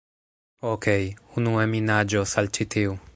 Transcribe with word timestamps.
Okej. 0.69 1.05
Unue 1.41 1.67
mi 1.75 1.85
naĝos 1.91 2.35
al 2.43 2.51
ĉi 2.59 2.69
tiu... 2.77 3.01